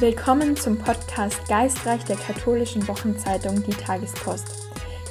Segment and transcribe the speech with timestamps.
[0.00, 4.46] Willkommen zum Podcast Geistreich der katholischen Wochenzeitung Die Tagespost.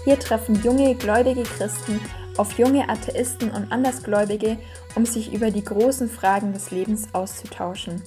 [0.05, 1.99] Hier treffen junge gläubige Christen
[2.37, 4.57] auf junge Atheisten und Andersgläubige,
[4.95, 8.01] um sich über die großen Fragen des Lebens auszutauschen.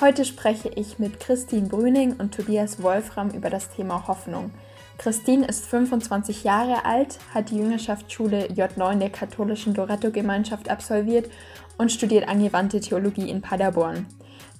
[0.00, 4.52] Heute spreche ich mit Christine Brüning und Tobias Wolfram über das Thema Hoffnung.
[4.98, 11.30] Christine ist 25 Jahre alt, hat die Jüngerschaftsschule J9 der katholischen Doretto-Gemeinschaft absolviert
[11.78, 14.06] und studiert angewandte Theologie in Paderborn.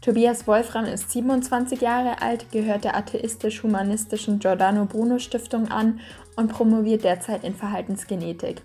[0.01, 6.01] Tobias Wolfram ist 27 Jahre alt, gehört der atheistisch-humanistischen Giordano Bruno Stiftung an
[6.35, 8.63] und promoviert derzeit in Verhaltensgenetik.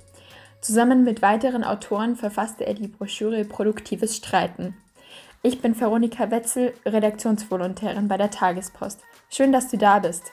[0.61, 4.75] Zusammen mit weiteren Autoren verfasste er die Broschüre Produktives Streiten.
[5.43, 9.01] Ich bin Veronika Wetzel, Redaktionsvolontärin bei der Tagespost.
[9.29, 10.23] Schön, dass du da bist.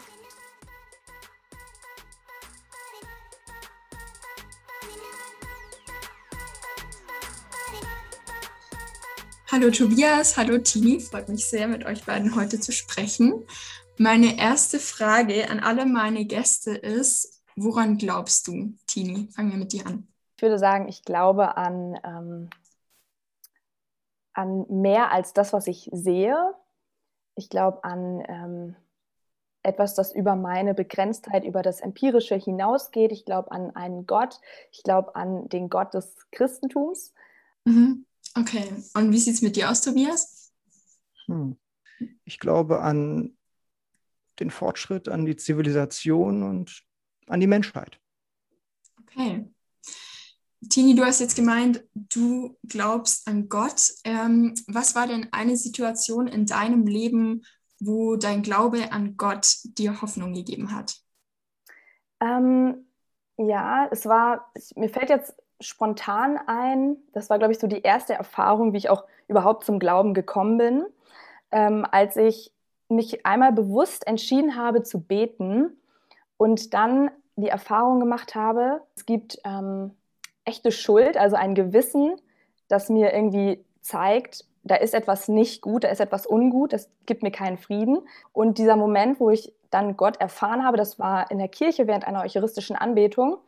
[9.54, 13.44] Hallo Tobias, hallo Tini, freut mich sehr, mit euch beiden heute zu sprechen.
[13.98, 19.28] Meine erste Frage an alle meine Gäste ist, woran glaubst du, Tini?
[19.30, 20.08] Fangen wir mit dir an.
[20.36, 22.50] Ich würde sagen, ich glaube an, ähm,
[24.32, 26.36] an mehr als das, was ich sehe.
[27.36, 28.76] Ich glaube an ähm,
[29.62, 33.12] etwas, das über meine Begrenztheit, über das Empirische hinausgeht.
[33.12, 34.40] Ich glaube an einen Gott.
[34.72, 37.14] Ich glaube an den Gott des Christentums.
[37.64, 38.04] Mhm.
[38.36, 40.52] Okay, und wie sieht es mit dir aus, Tobias?
[41.26, 41.56] Hm.
[42.24, 43.36] Ich glaube an
[44.40, 46.82] den Fortschritt, an die Zivilisation und
[47.26, 48.00] an die Menschheit.
[49.02, 49.48] Okay.
[50.68, 53.92] Tini, du hast jetzt gemeint, du glaubst an Gott.
[54.04, 57.44] Ähm, was war denn eine Situation in deinem Leben,
[57.78, 60.96] wo dein Glaube an Gott dir Hoffnung gegeben hat?
[62.20, 62.86] Ähm,
[63.36, 66.96] ja, es war, mir fällt jetzt spontan ein.
[67.12, 70.58] Das war, glaube ich, so die erste Erfahrung, wie ich auch überhaupt zum Glauben gekommen
[70.58, 70.86] bin,
[71.50, 72.52] ähm, als ich
[72.88, 75.76] mich einmal bewusst entschieden habe zu beten
[76.36, 79.92] und dann die Erfahrung gemacht habe, es gibt ähm,
[80.44, 82.16] echte Schuld, also ein Gewissen,
[82.68, 87.22] das mir irgendwie zeigt, da ist etwas nicht gut, da ist etwas ungut, das gibt
[87.22, 87.98] mir keinen Frieden.
[88.32, 92.06] Und dieser Moment, wo ich dann Gott erfahren habe, das war in der Kirche während
[92.06, 93.38] einer eucharistischen Anbetung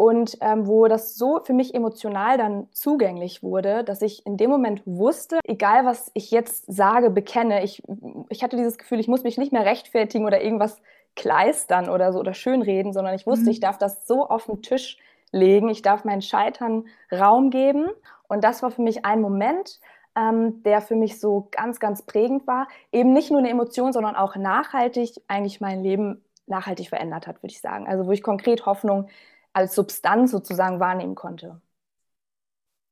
[0.00, 4.48] und ähm, wo das so für mich emotional dann zugänglich wurde, dass ich in dem
[4.48, 7.82] Moment wusste, egal was ich jetzt sage, bekenne, ich,
[8.30, 10.80] ich hatte dieses Gefühl, ich muss mich nicht mehr rechtfertigen oder irgendwas
[11.16, 13.50] kleistern oder so oder schönreden, sondern ich wusste, mhm.
[13.50, 14.96] ich darf das so auf den Tisch
[15.32, 17.84] legen, ich darf meinen Scheitern Raum geben.
[18.26, 19.80] Und das war für mich ein Moment,
[20.16, 22.68] ähm, der für mich so ganz, ganz prägend war.
[22.90, 27.52] Eben nicht nur eine Emotion, sondern auch nachhaltig eigentlich mein Leben nachhaltig verändert hat, würde
[27.52, 27.86] ich sagen.
[27.86, 29.10] Also wo ich konkret Hoffnung
[29.52, 31.60] als Substanz sozusagen wahrnehmen konnte.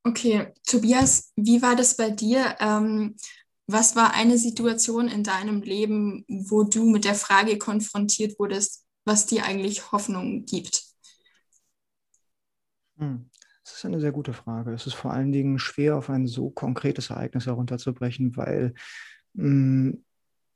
[0.03, 2.55] Okay, Tobias, wie war das bei dir?
[2.59, 3.15] Ähm,
[3.67, 9.25] was war eine Situation in deinem Leben, wo du mit der Frage konfrontiert wurdest, was
[9.25, 10.83] dir eigentlich Hoffnung gibt?
[12.97, 13.29] Hm.
[13.63, 14.73] Das ist eine sehr gute Frage.
[14.73, 18.73] Es ist vor allen Dingen schwer, auf ein so konkretes Ereignis herunterzubrechen, weil
[19.33, 20.05] mh, hm,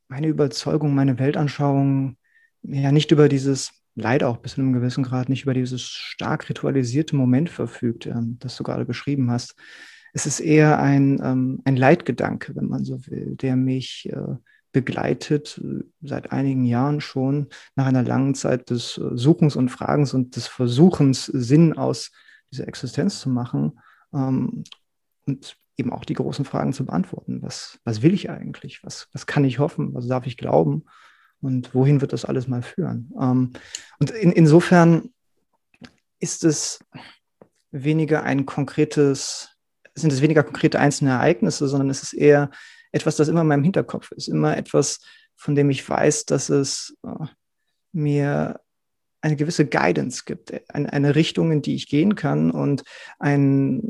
[0.07, 2.17] meine Überzeugung, meine Weltanschauung
[2.63, 6.49] ja nicht über dieses leider auch bis zu einem gewissen Grad nicht über dieses stark
[6.49, 9.55] ritualisierte Moment verfügt, ähm, das du gerade beschrieben hast.
[10.13, 14.35] Es ist eher ein, ähm, ein Leitgedanke, wenn man so will, der mich äh,
[14.71, 20.13] begleitet äh, seit einigen Jahren schon nach einer langen Zeit des äh, Suchens und Fragens
[20.13, 22.11] und des Versuchens, Sinn aus
[22.51, 23.79] dieser Existenz zu machen
[24.13, 24.63] ähm,
[25.25, 27.41] und eben auch die großen Fragen zu beantworten.
[27.41, 28.83] Was, was will ich eigentlich?
[28.83, 29.93] Was, was kann ich hoffen?
[29.93, 30.85] Was darf ich glauben?
[31.43, 33.11] Und wohin wird das alles mal führen?
[33.19, 33.53] Ähm,
[33.99, 35.09] und in, insofern
[36.19, 36.79] ist es
[37.71, 39.49] weniger ein konkretes,
[39.93, 42.49] sind es weniger konkrete einzelne Ereignisse, sondern es ist eher
[42.91, 45.01] etwas, das immer in meinem Hinterkopf ist, immer etwas,
[45.35, 47.25] von dem ich weiß, dass es äh,
[47.91, 48.61] mir
[49.21, 52.83] eine gewisse Guidance gibt, eine, eine Richtung, in die ich gehen kann und
[53.19, 53.81] ein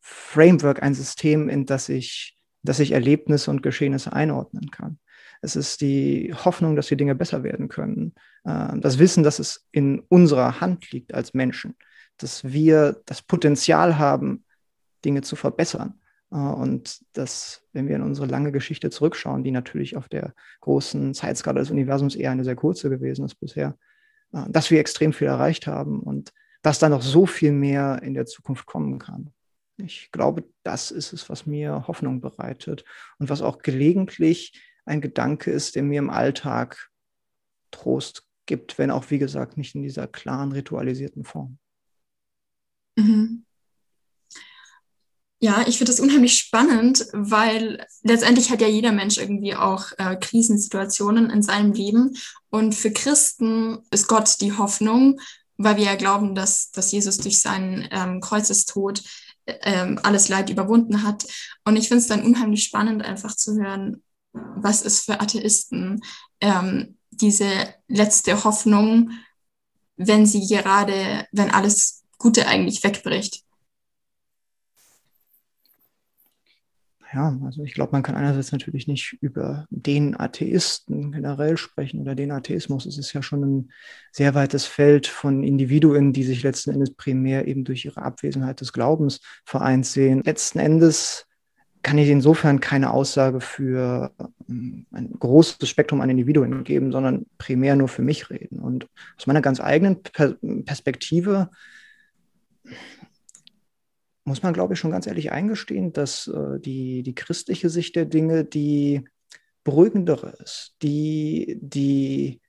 [0.00, 4.98] Framework, ein System, in das ich, das ich Erlebnisse und Geschehnisse einordnen kann.
[5.42, 8.14] Es ist die Hoffnung, dass die Dinge besser werden können.
[8.44, 11.76] Äh, das Wissen, dass es in unserer Hand liegt als Menschen,
[12.18, 14.44] dass wir das Potenzial haben,
[15.04, 16.00] Dinge zu verbessern.
[16.30, 21.14] Äh, und dass, wenn wir in unsere lange Geschichte zurückschauen, die natürlich auf der großen
[21.14, 23.76] Zeitskala des Universums eher eine sehr kurze gewesen ist bisher,
[24.32, 28.14] äh, dass wir extrem viel erreicht haben und dass da noch so viel mehr in
[28.14, 29.30] der Zukunft kommen kann.
[29.84, 32.84] Ich glaube, das ist es, was mir Hoffnung bereitet
[33.18, 36.90] und was auch gelegentlich ein Gedanke ist, der mir im Alltag
[37.70, 41.58] Trost gibt, wenn auch, wie gesagt, nicht in dieser klaren, ritualisierten Form.
[42.96, 43.44] Mhm.
[45.42, 50.16] Ja, ich finde das unheimlich spannend, weil letztendlich hat ja jeder Mensch irgendwie auch äh,
[50.16, 52.14] Krisensituationen in seinem Leben.
[52.50, 55.18] Und für Christen ist Gott die Hoffnung,
[55.56, 59.02] weil wir ja glauben, dass, dass Jesus durch seinen ähm, Kreuzestod
[59.62, 61.26] ähm, alles Leid überwunden hat.
[61.64, 64.02] Und ich finde es dann unheimlich spannend, einfach zu hören,
[64.32, 66.00] was ist für Atheisten
[66.40, 67.48] ähm, diese
[67.88, 69.10] letzte Hoffnung,
[69.96, 73.42] wenn sie gerade, wenn alles Gute eigentlich wegbricht.
[77.12, 82.14] Ja, also ich glaube, man kann einerseits natürlich nicht über den Atheisten generell sprechen oder
[82.14, 82.86] den Atheismus.
[82.86, 83.72] Es ist ja schon ein
[84.12, 88.72] sehr weites Feld von Individuen, die sich letzten Endes primär eben durch ihre Abwesenheit des
[88.72, 90.22] Glaubens vereint sehen.
[90.24, 91.26] Letzten Endes
[91.82, 94.12] kann ich insofern keine Aussage für
[94.48, 98.60] ähm, ein großes Spektrum an Individuen geben, sondern primär nur für mich reden.
[98.60, 98.86] Und
[99.18, 100.02] aus meiner ganz eigenen
[100.64, 101.50] Perspektive
[104.24, 108.04] muss man, glaube ich, schon ganz ehrlich eingestehen, dass äh, die, die christliche Sicht der
[108.04, 109.04] Dinge die
[109.64, 112.40] beruhigendere ist, die, die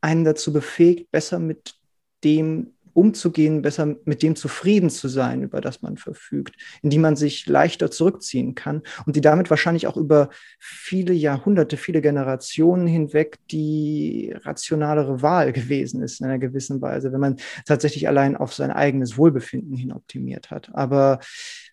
[0.00, 1.74] einen dazu befähigt, besser mit
[2.22, 7.16] dem umzugehen, besser mit dem zufrieden zu sein, über das man verfügt, in die man
[7.16, 13.38] sich leichter zurückziehen kann und die damit wahrscheinlich auch über viele Jahrhunderte, viele Generationen hinweg
[13.50, 17.36] die rationalere Wahl gewesen ist in einer gewissen Weise, wenn man
[17.66, 20.70] tatsächlich allein auf sein eigenes Wohlbefinden hin optimiert hat.
[20.74, 21.20] Aber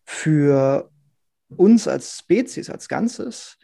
[0.04, 0.90] für
[1.56, 3.58] uns als Spezies, als Ganzes,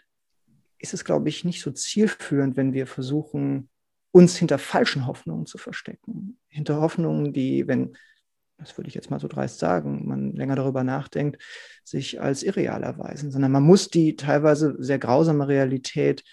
[0.79, 3.69] ist es, glaube ich, nicht so zielführend, wenn wir versuchen,
[4.17, 6.39] uns hinter falschen Hoffnungen zu verstecken.
[6.47, 7.95] Hinter Hoffnungen, die, wenn,
[8.57, 11.39] das würde ich jetzt mal so dreist sagen, man länger darüber nachdenkt,
[11.83, 16.23] sich als irreal erweisen, sondern man muss die teilweise sehr grausame Realität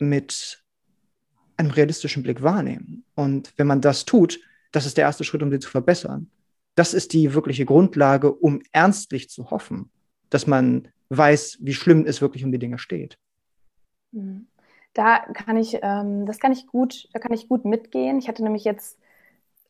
[0.00, 0.64] mit
[1.56, 3.04] einem realistischen Blick wahrnehmen.
[3.14, 4.40] Und wenn man das tut,
[4.72, 6.28] das ist der erste Schritt, um sie zu verbessern.
[6.74, 9.92] Das ist die wirkliche Grundlage, um ernstlich zu hoffen,
[10.28, 13.16] dass man weiß, wie schlimm es wirklich um die Dinge steht.
[14.10, 14.48] Mhm
[14.98, 18.18] da kann ich, ähm, das kann ich gut, da kann ich gut mitgehen.
[18.18, 18.98] Ich hatte nämlich jetzt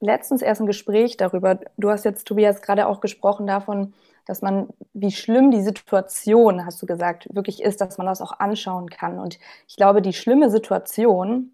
[0.00, 1.60] letztens erst ein Gespräch darüber.
[1.76, 3.92] Du hast jetzt, Tobias, gerade auch gesprochen davon,
[4.24, 8.40] dass man, wie schlimm die Situation, hast du gesagt, wirklich ist, dass man das auch
[8.40, 9.18] anschauen kann.
[9.18, 11.52] Und ich glaube, die schlimme Situation,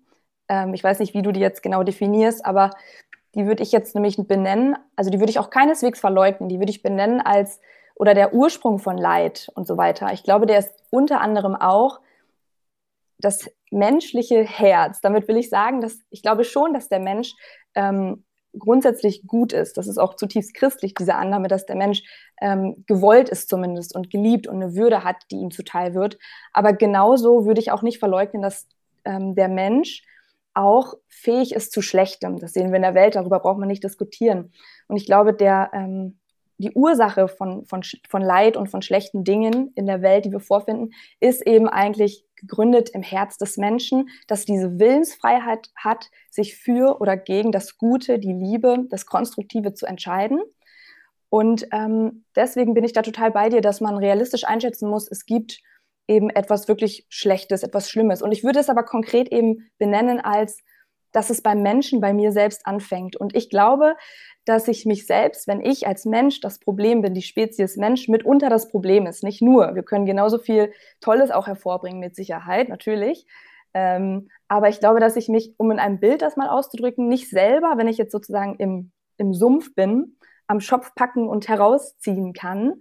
[0.48, 2.70] ähm, ich weiß nicht, wie du die jetzt genau definierst, aber
[3.34, 6.70] die würde ich jetzt nämlich benennen, also die würde ich auch keineswegs verleugnen, die würde
[6.70, 7.60] ich benennen als,
[7.96, 10.12] oder der Ursprung von Leid und so weiter.
[10.12, 11.98] Ich glaube, der ist unter anderem auch
[13.18, 15.00] das menschliche Herz.
[15.00, 17.34] Damit will ich sagen, dass ich glaube schon, dass der Mensch
[17.74, 18.24] ähm,
[18.58, 19.76] grundsätzlich gut ist.
[19.76, 22.02] Das ist auch zutiefst christlich, diese Annahme, dass der Mensch
[22.40, 26.18] ähm, gewollt ist zumindest und geliebt und eine Würde hat, die ihm zuteil wird.
[26.52, 28.68] Aber genauso würde ich auch nicht verleugnen, dass
[29.04, 30.02] ähm, der Mensch
[30.54, 32.38] auch fähig ist zu Schlechtem.
[32.38, 34.52] Das sehen wir in der Welt, darüber braucht man nicht diskutieren.
[34.86, 36.18] Und ich glaube, der, ähm,
[36.58, 40.40] die Ursache von, von, von Leid und von schlechten Dingen in der Welt, die wir
[40.40, 47.00] vorfinden, ist eben eigentlich gegründet im Herz des Menschen, dass diese Willensfreiheit hat, sich für
[47.00, 50.40] oder gegen das Gute, die Liebe, das Konstruktive zu entscheiden.
[51.28, 55.26] Und ähm, deswegen bin ich da total bei dir, dass man realistisch einschätzen muss, es
[55.26, 55.60] gibt
[56.06, 58.22] eben etwas wirklich Schlechtes, etwas Schlimmes.
[58.22, 60.62] Und ich würde es aber konkret eben benennen als,
[61.14, 63.14] dass es beim Menschen, bei mir selbst anfängt.
[63.16, 63.96] Und ich glaube,
[64.44, 68.50] dass ich mich selbst, wenn ich als Mensch das Problem bin, die Spezies Mensch mitunter
[68.50, 69.76] das Problem ist, nicht nur.
[69.76, 73.26] Wir können genauso viel Tolles auch hervorbringen, mit Sicherheit, natürlich.
[73.74, 77.30] Ähm, aber ich glaube, dass ich mich, um in einem Bild das mal auszudrücken, nicht
[77.30, 80.16] selber, wenn ich jetzt sozusagen im, im Sumpf bin,
[80.48, 82.74] am Schopf packen und herausziehen kann.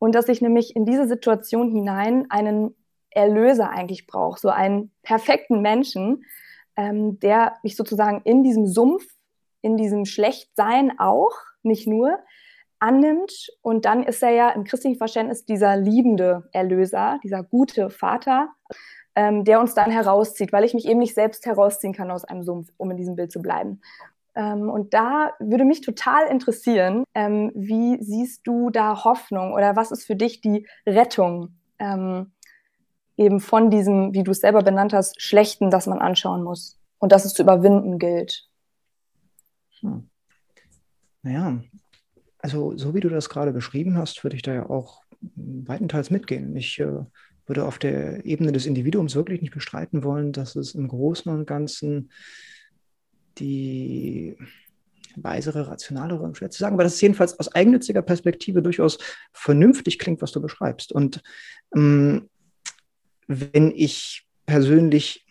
[0.00, 2.74] Und dass ich nämlich in diese Situation hinein einen
[3.10, 6.24] Erlöser eigentlich brauche, so einen perfekten Menschen,
[6.78, 9.04] ähm, der mich sozusagen in diesem Sumpf
[9.62, 11.32] in diesem Schlechtsein auch,
[11.62, 12.18] nicht nur,
[12.78, 13.48] annimmt.
[13.60, 18.50] Und dann ist er ja im christlichen Verständnis dieser liebende Erlöser, dieser gute Vater,
[19.14, 22.42] ähm, der uns dann herauszieht, weil ich mich eben nicht selbst herausziehen kann aus einem
[22.42, 23.80] Sumpf, um in diesem Bild zu bleiben.
[24.36, 29.90] Ähm, und da würde mich total interessieren, ähm, wie siehst du da Hoffnung oder was
[29.90, 32.32] ist für dich die Rettung ähm,
[33.18, 37.12] eben von diesem, wie du es selber benannt hast, Schlechten, das man anschauen muss und
[37.12, 38.48] das es zu überwinden gilt?
[39.80, 40.08] Hm.
[41.22, 41.60] Naja,
[42.38, 45.02] also so wie du das gerade beschrieben hast, würde ich da ja auch
[45.34, 46.56] weitenteils mitgehen.
[46.56, 47.04] Ich äh,
[47.46, 51.46] würde auf der Ebene des Individuums wirklich nicht bestreiten wollen, dass es im Großen und
[51.46, 52.10] Ganzen
[53.38, 54.36] die
[55.16, 58.98] weisere, rationalere, schwer zu sagen, aber dass es jedenfalls aus eigennütziger Perspektive durchaus
[59.32, 60.92] vernünftig klingt, was du beschreibst.
[60.92, 61.22] Und
[61.74, 62.28] ähm,
[63.28, 65.24] wenn ich persönlich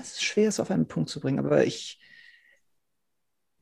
[0.00, 2.00] es ist schwer, es auf einen Punkt zu bringen, aber ich,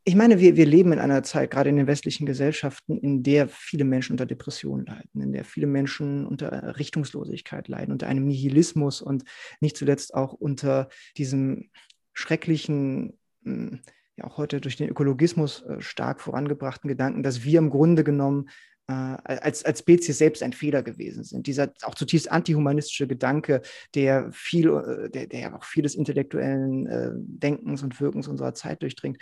[0.04, 3.48] ich meine, wir, wir leben in einer Zeit, gerade in den westlichen Gesellschaften, in der
[3.48, 9.00] viele Menschen unter Depressionen leiden, in der viele Menschen unter Richtungslosigkeit leiden, unter einem Nihilismus
[9.00, 9.24] und
[9.60, 11.70] nicht zuletzt auch unter diesem
[12.12, 13.80] schrecklichen, hm,
[14.16, 18.48] ja auch heute durch den Ökologismus äh, stark vorangebrachten Gedanken, dass wir im Grunde genommen
[18.88, 21.46] äh, als, als Spezies selbst ein Fehler gewesen sind.
[21.46, 23.62] Dieser auch zutiefst antihumanistische Gedanke,
[23.94, 29.18] der viel, äh, der, der auch vieles intellektuellen äh, Denkens und Wirkens unserer Zeit durchdringt.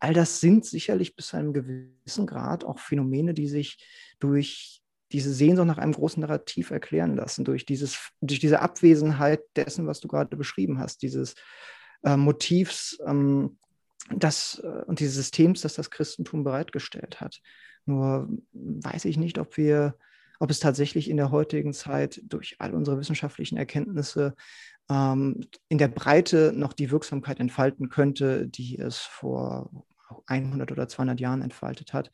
[0.00, 3.78] All das sind sicherlich bis zu einem gewissen Grad auch Phänomene, die sich
[4.18, 4.82] durch
[5.12, 10.00] diese Sehnsucht nach einem großen Narrativ erklären lassen, durch, dieses, durch diese Abwesenheit dessen, was
[10.00, 11.36] du gerade beschrieben hast, dieses
[12.02, 13.58] äh, Motivs ähm,
[14.10, 17.40] das, äh, und dieses Systems, das das Christentum bereitgestellt hat.
[17.86, 19.96] Nur weiß ich nicht, ob wir,
[20.40, 24.34] ob es tatsächlich in der heutigen Zeit durch all unsere wissenschaftlichen Erkenntnisse
[24.90, 29.70] ähm, in der Breite noch die Wirksamkeit entfalten könnte, die es vor
[30.26, 32.10] 100 oder 200 Jahren entfaltet hat.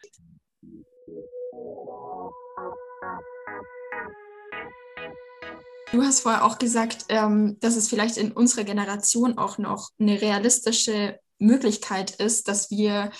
[5.92, 10.22] Du hast vorher auch gesagt, ähm, dass es vielleicht in unserer Generation auch noch eine
[10.22, 13.10] realistische Möglichkeit ist, dass wir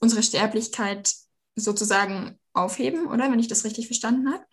[0.00, 1.14] unsere Sterblichkeit
[1.56, 3.30] sozusagen aufheben, oder?
[3.30, 4.44] Wenn ich das richtig verstanden habe.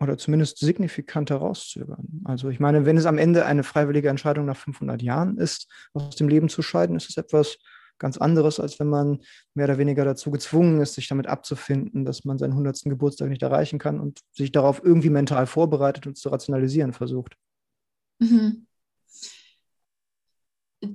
[0.00, 2.22] Oder zumindest signifikant herauszögern.
[2.24, 6.14] Also ich meine, wenn es am Ende eine freiwillige Entscheidung nach 500 Jahren ist, aus
[6.14, 7.58] dem Leben zu scheiden, ist es etwas
[7.98, 9.18] ganz anderes, als wenn man
[9.54, 12.82] mehr oder weniger dazu gezwungen ist, sich damit abzufinden, dass man seinen 100.
[12.84, 17.36] Geburtstag nicht erreichen kann und sich darauf irgendwie mental vorbereitet und zu rationalisieren versucht.
[18.20, 18.66] Mhm.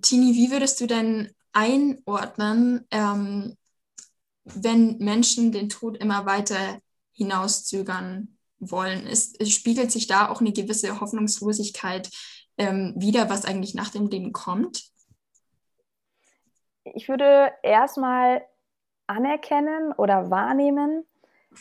[0.01, 3.57] Tini, wie würdest du denn einordnen, ähm,
[4.45, 6.79] wenn Menschen den Tod immer weiter
[7.13, 9.07] hinauszögern wollen?
[9.07, 12.09] Es spiegelt sich da auch eine gewisse Hoffnungslosigkeit
[12.57, 14.83] ähm, wieder, was eigentlich nach dem Leben kommt?
[16.83, 18.43] Ich würde erstmal
[19.07, 21.05] anerkennen oder wahrnehmen,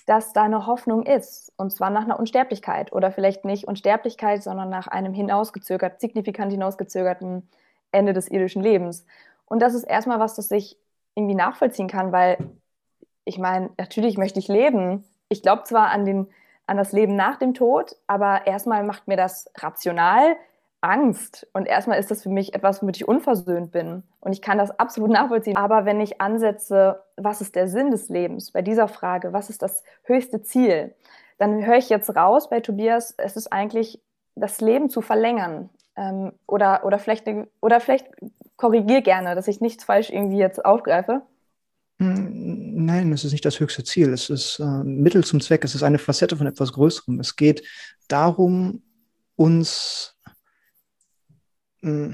[0.07, 4.71] dass da eine Hoffnung ist, und zwar nach einer Unsterblichkeit oder vielleicht nicht Unsterblichkeit, sondern
[4.71, 7.49] nach einem hinausgezögert, signifikant hinausgezögerten
[7.91, 9.05] Ende des irdischen Lebens.
[9.45, 10.79] Und das ist erstmal was, das ich
[11.15, 12.39] irgendwie nachvollziehen kann, weil
[13.25, 15.05] ich meine, natürlich möchte ich leben.
[15.29, 16.29] Ich glaube zwar an, den,
[16.67, 20.37] an das Leben nach dem Tod, aber erstmal macht mir das rational
[20.81, 21.47] Angst.
[21.53, 24.03] Und erstmal ist das für mich etwas, womit ich unversöhnt bin.
[24.21, 25.57] Und ich kann das absolut nachvollziehen.
[25.57, 29.63] Aber wenn ich ansetze, was ist der Sinn des Lebens bei dieser Frage, was ist
[29.63, 30.95] das höchste Ziel,
[31.39, 34.03] dann höre ich jetzt raus bei Tobias, es ist eigentlich
[34.35, 35.71] das Leben zu verlängern.
[35.97, 37.27] Ähm, oder, oder, vielleicht,
[37.61, 38.09] oder vielleicht
[38.57, 41.23] korrigier gerne, dass ich nichts falsch irgendwie jetzt aufgreife.
[42.03, 44.13] Hm, nein, es ist nicht das höchste Ziel.
[44.13, 45.65] Es ist äh, Mittel zum Zweck.
[45.65, 47.21] Es ist eine Facette von etwas Größerem.
[47.21, 47.63] Es geht
[48.09, 48.83] darum,
[49.37, 50.17] uns,
[51.83, 52.11] äh,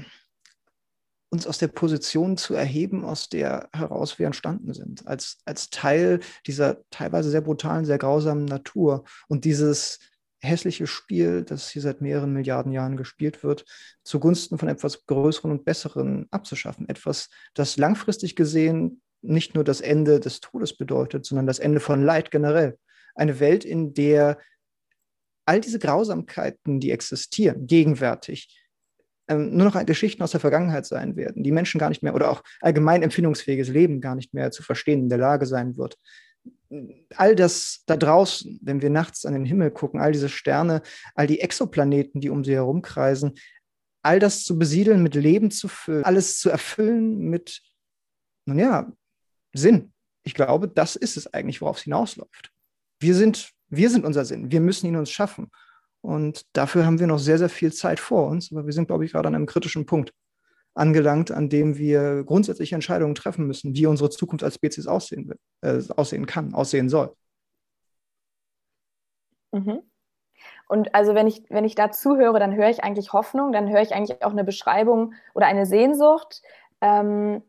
[1.29, 5.07] uns aus der Position zu erheben, aus der heraus wir entstanden sind.
[5.07, 9.05] Als, als Teil dieser teilweise sehr brutalen, sehr grausamen Natur.
[9.27, 9.97] Und dieses
[10.37, 13.65] hässliche Spiel, das hier seit mehreren Milliarden Jahren gespielt wird,
[14.03, 16.87] zugunsten von etwas Größeren und Besseren abzuschaffen.
[16.87, 22.03] Etwas, das langfristig gesehen nicht nur das Ende des Todes bedeutet, sondern das Ende von
[22.03, 22.77] Leid generell.
[23.15, 24.37] Eine Welt, in der
[25.45, 28.55] all diese Grausamkeiten, die existieren, gegenwärtig,
[29.27, 32.29] ähm, nur noch Geschichten aus der Vergangenheit sein werden, die Menschen gar nicht mehr oder
[32.29, 35.97] auch allgemein empfindungsfähiges Leben gar nicht mehr zu verstehen in der Lage sein wird
[37.15, 40.81] all das da draußen, wenn wir nachts an den Himmel gucken, all diese Sterne,
[41.15, 43.35] all die Exoplaneten, die um sie herumkreisen,
[44.03, 47.61] all das zu besiedeln, mit Leben zu füllen, alles zu erfüllen mit,
[48.45, 48.91] nun ja,
[49.53, 49.93] Sinn.
[50.23, 52.51] Ich glaube, das ist es eigentlich, worauf es hinausläuft.
[52.99, 54.51] Wir sind, wir sind unser Sinn.
[54.51, 55.49] Wir müssen ihn uns schaffen.
[56.01, 58.51] Und dafür haben wir noch sehr, sehr viel Zeit vor uns.
[58.51, 60.13] Aber wir sind, glaube ich, gerade an einem kritischen Punkt
[60.73, 65.81] angelangt, an dem wir grundsätzliche Entscheidungen treffen müssen, wie unsere Zukunft als Spezies aussehen, äh,
[65.95, 67.15] aussehen kann, aussehen soll.
[69.51, 69.81] Mhm.
[70.67, 73.81] Und also wenn ich, wenn ich da zuhöre, dann höre ich eigentlich Hoffnung, dann höre
[73.81, 76.43] ich eigentlich auch eine Beschreibung oder eine Sehnsucht,
[76.81, 77.41] ähm,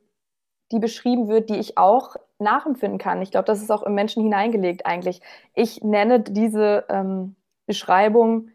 [0.73, 3.23] die beschrieben wird, die ich auch nachempfinden kann.
[3.23, 5.21] Ich glaube, das ist auch im Menschen hineingelegt eigentlich.
[5.55, 7.37] Ich nenne diese ähm,
[7.67, 8.51] Beschreibung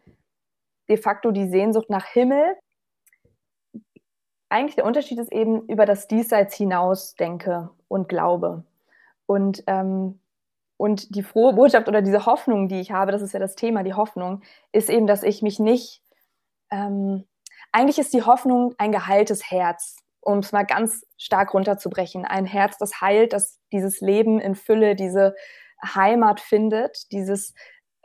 [0.89, 2.57] de facto die Sehnsucht nach Himmel,
[4.49, 8.63] eigentlich der Unterschied ist eben über das Diesseits hinaus denke und glaube.
[9.25, 10.19] Und, ähm,
[10.77, 13.83] und die frohe Botschaft oder diese Hoffnung, die ich habe, das ist ja das Thema,
[13.83, 14.41] die Hoffnung,
[14.71, 16.01] ist eben, dass ich mich nicht,
[16.71, 17.25] ähm,
[17.71, 22.25] eigentlich ist die Hoffnung ein geheiltes Herz, um es mal ganz stark runterzubrechen.
[22.25, 25.35] Ein Herz, das heilt, das dieses Leben in Fülle, diese
[25.83, 27.53] Heimat findet, dieses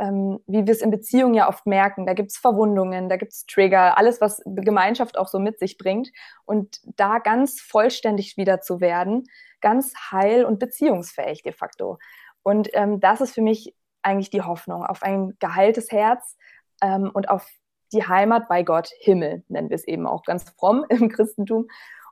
[0.01, 2.07] ähm, wie wir es in Beziehungen ja oft merken.
[2.07, 5.77] Da gibt es Verwundungen, da gibt es Trigger, alles, was Gemeinschaft auch so mit sich
[5.77, 6.11] bringt.
[6.47, 9.25] Und da ganz vollständig wieder zu werden,
[9.61, 11.99] ganz heil und beziehungsfähig de facto.
[12.43, 16.39] Und ähm, das ist für mich eigentlich die Hoffnung auf ein geheiltes Herz
[16.83, 17.47] ähm, und auf
[17.93, 21.67] die Heimat bei Gott, Himmel, nennen wir es eben auch ganz fromm im Christentum.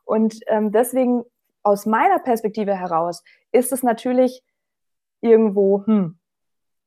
[0.08, 1.22] Und ähm, deswegen
[1.62, 3.22] aus meiner Perspektive heraus
[3.52, 4.42] ist es natürlich
[5.20, 6.18] irgendwo, hm,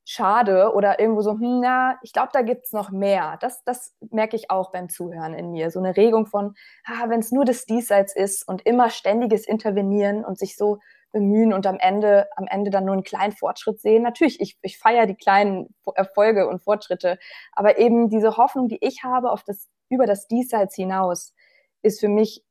[0.03, 3.37] schade oder irgendwo so, hm, ja, ich glaube, da gibt es noch mehr.
[3.39, 5.69] Das, das merke ich auch beim Zuhören in mir.
[5.69, 10.25] So eine Regung von, ah, wenn es nur das Diesseits ist und immer ständiges Intervenieren
[10.25, 10.79] und sich so
[11.11, 14.01] bemühen und am Ende, am Ende dann nur einen kleinen Fortschritt sehen.
[14.01, 17.19] Natürlich, ich, ich feiere die kleinen Erfolge und Fortschritte,
[17.51, 21.35] aber eben diese Hoffnung, die ich habe auf das, über das Diesseits hinaus,
[21.83, 22.43] ist für mich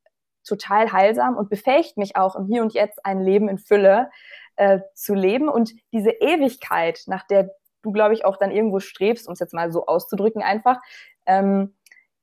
[0.45, 4.11] total heilsam und befähigt mich auch im Hier und Jetzt ein Leben in Fülle,
[4.57, 5.49] äh, zu leben.
[5.49, 7.51] Und diese Ewigkeit, nach der
[7.83, 10.79] du, glaube ich, auch dann irgendwo strebst, um es jetzt mal so auszudrücken, einfach,
[11.27, 11.77] ähm,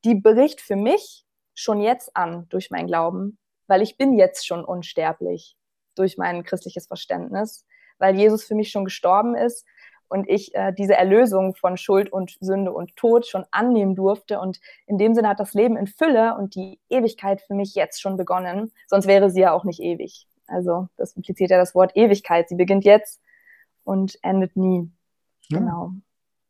[0.04, 4.64] die bricht für mich schon jetzt an durch mein Glauben, weil ich bin jetzt schon
[4.64, 5.58] unsterblich
[5.96, 7.66] durch mein christliches Verständnis,
[7.98, 9.66] weil Jesus für mich schon gestorben ist
[10.10, 14.40] und ich äh, diese Erlösung von Schuld und Sünde und Tod schon annehmen durfte.
[14.40, 18.02] Und in dem Sinne hat das Leben in Fülle und die Ewigkeit für mich jetzt
[18.02, 18.72] schon begonnen.
[18.88, 20.28] Sonst wäre sie ja auch nicht ewig.
[20.48, 22.48] Also das impliziert ja das Wort Ewigkeit.
[22.50, 23.22] Sie beginnt jetzt
[23.84, 24.90] und endet nie.
[25.50, 25.60] Ja.
[25.60, 25.92] Genau.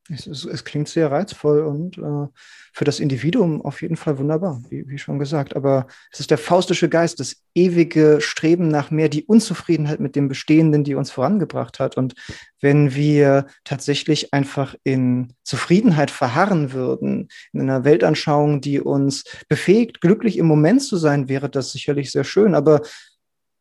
[0.10, 2.28] Es, es, es, klingt sehr reizvoll und äh,
[2.74, 5.56] für das Individuum auf jeden Fall wunderbar, wie, wie, schon gesagt.
[5.56, 10.28] Aber es ist der faustische Geist, das ewige Streben nach mehr, die Unzufriedenheit mit dem
[10.28, 11.98] Bestehenden, die uns vorangebracht hat.
[11.98, 12.14] Und
[12.62, 20.38] wenn wir tatsächlich einfach in Zufriedenheit verharren würden, in einer Weltanschauung, die uns befähigt, glücklich
[20.38, 22.56] im Moment zu sein, wäre das sicherlich sehr schön.
[22.56, 22.82] Aber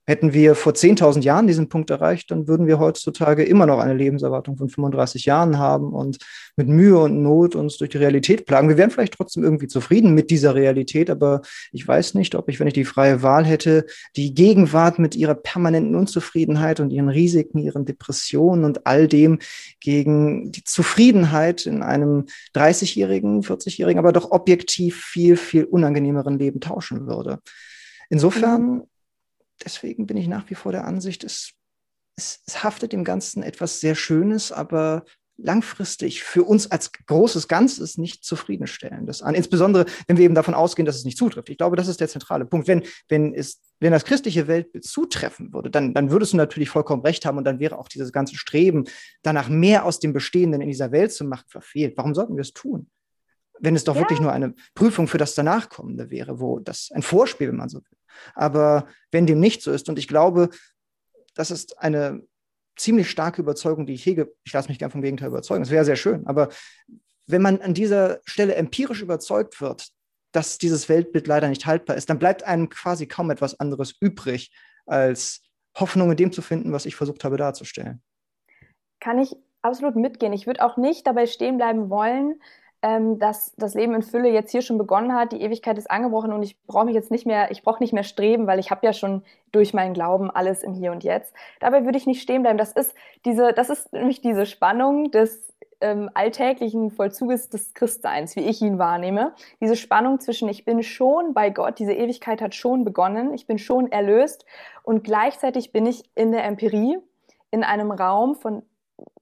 [0.08, 3.94] Hätten wir vor 10.000 Jahren diesen Punkt erreicht, dann würden wir heutzutage immer noch eine
[3.94, 6.18] Lebenserwartung von 35 Jahren haben und
[6.56, 8.68] mit Mühe und Not uns durch die Realität plagen.
[8.68, 12.60] Wir wären vielleicht trotzdem irgendwie zufrieden mit dieser Realität, aber ich weiß nicht, ob ich,
[12.60, 13.84] wenn ich die freie Wahl hätte,
[14.14, 19.40] die Gegenwart mit ihrer permanenten Unzufriedenheit und ihren Risiken, ihren Depressionen und all dem
[19.80, 27.08] gegen die Zufriedenheit in einem 30-jährigen, 40-jährigen, aber doch objektiv viel, viel unangenehmeren Leben tauschen
[27.08, 27.40] würde.
[28.08, 28.84] Insofern
[29.64, 31.52] deswegen bin ich nach wie vor der Ansicht, es,
[32.16, 35.04] es, es haftet dem Ganzen etwas sehr Schönes, aber
[35.38, 39.34] langfristig für uns als großes Ganzes nicht zufriedenstellendes an.
[39.34, 41.50] Insbesondere, wenn wir eben davon ausgehen, dass es nicht zutrifft.
[41.50, 42.68] Ich glaube, das ist der zentrale Punkt.
[42.68, 47.02] Wenn, wenn, es, wenn das christliche Weltbild zutreffen würde, dann, dann würdest du natürlich vollkommen
[47.02, 48.84] recht haben und dann wäre auch dieses ganze Streben,
[49.22, 51.94] danach mehr aus dem Bestehenden in dieser Welt zu machen, verfehlt.
[51.96, 52.88] Warum sollten wir es tun?
[53.58, 54.02] Wenn es doch ja.
[54.02, 57.78] wirklich nur eine Prüfung für das Danachkommende wäre, wo das ein Vorspiel, wenn man so
[57.78, 57.98] will.
[58.34, 60.50] Aber wenn dem nicht so ist, und ich glaube,
[61.34, 62.22] das ist eine
[62.76, 65.84] ziemlich starke Überzeugung, die ich hege, ich lasse mich gern vom Gegenteil überzeugen, das wäre
[65.84, 66.48] sehr schön, aber
[67.26, 69.88] wenn man an dieser Stelle empirisch überzeugt wird,
[70.32, 74.52] dass dieses Weltbild leider nicht haltbar ist, dann bleibt einem quasi kaum etwas anderes übrig,
[74.86, 75.42] als
[75.76, 78.02] Hoffnung in dem zu finden, was ich versucht habe darzustellen.
[79.00, 80.32] Kann ich absolut mitgehen.
[80.32, 82.40] Ich würde auch nicht dabei stehen bleiben wollen,
[82.86, 86.32] ähm, dass das Leben in Fülle jetzt hier schon begonnen hat, die Ewigkeit ist angebrochen
[86.32, 88.86] und ich brauche mich jetzt nicht mehr, ich brauche nicht mehr streben, weil ich habe
[88.86, 91.34] ja schon durch meinen Glauben alles im Hier und Jetzt.
[91.58, 92.58] Dabei würde ich nicht stehen bleiben.
[92.58, 92.94] Das ist
[93.24, 98.78] diese, das ist nämlich diese Spannung des ähm, alltäglichen Vollzuges des Christseins, wie ich ihn
[98.78, 99.34] wahrnehme.
[99.60, 103.58] Diese Spannung zwischen ich bin schon bei Gott, diese Ewigkeit hat schon begonnen, ich bin
[103.58, 104.46] schon erlöst
[104.84, 106.98] und gleichzeitig bin ich in der Empirie,
[107.50, 108.62] in einem Raum von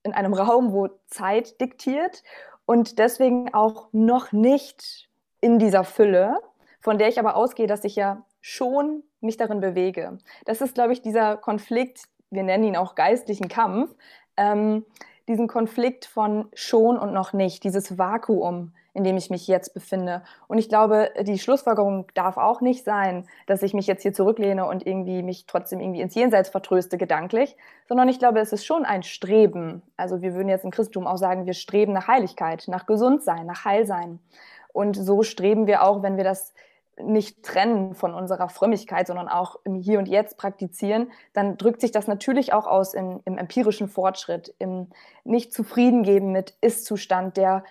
[0.04, 2.22] in einem Raum, wo Zeit diktiert
[2.66, 5.08] und deswegen auch noch nicht
[5.40, 6.40] in dieser Fülle,
[6.80, 10.18] von der ich aber ausgehe, dass ich ja schon mich darin bewege.
[10.44, 13.94] Das ist, glaube ich, dieser Konflikt, wir nennen ihn auch geistlichen Kampf,
[14.36, 14.84] ähm,
[15.28, 20.22] diesen Konflikt von schon und noch nicht, dieses Vakuum, in dem ich mich jetzt befinde.
[20.46, 24.66] Und ich glaube, die Schlussfolgerung darf auch nicht sein, dass ich mich jetzt hier zurücklehne
[24.66, 27.56] und irgendwie mich trotzdem irgendwie ins Jenseits vertröste gedanklich,
[27.88, 29.82] sondern ich glaube, es ist schon ein Streben.
[29.96, 33.64] Also wir würden jetzt im Christentum auch sagen, wir streben nach Heiligkeit, nach Gesundsein, nach
[33.64, 34.20] Heilsein.
[34.72, 36.54] Und so streben wir auch, wenn wir das
[36.96, 41.90] nicht trennen von unserer Frömmigkeit, sondern auch im Hier und Jetzt praktizieren, dann drückt sich
[41.90, 44.88] das natürlich auch aus im, im empirischen Fortschritt, im
[45.24, 47.64] nicht zufrieden geben mit Ist-Zustand, der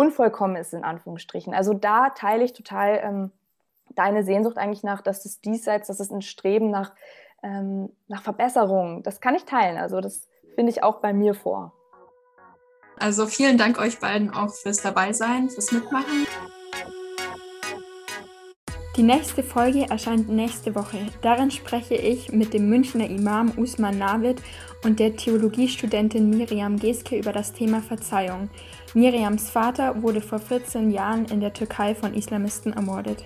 [0.00, 1.52] unvollkommen ist, in Anführungsstrichen.
[1.52, 3.30] Also da teile ich total ähm,
[3.94, 6.94] deine Sehnsucht eigentlich nach, dass es diesseits, dass es ein Streben nach,
[7.42, 9.76] ähm, nach Verbesserung, das kann ich teilen.
[9.76, 11.74] Also das finde ich auch bei mir vor.
[12.98, 16.26] Also vielen Dank euch beiden auch fürs Dabeisein, fürs Mitmachen.
[18.96, 20.98] Die nächste Folge erscheint nächste Woche.
[21.22, 24.42] Darin spreche ich mit dem Münchner Imam Usman Navid
[24.84, 28.50] und der Theologiestudentin Miriam Geske über das Thema Verzeihung.
[28.92, 33.24] Miriams Vater wurde vor 14 Jahren in der Türkei von Islamisten ermordet.